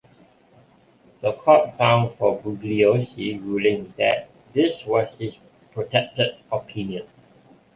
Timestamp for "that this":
3.99-4.83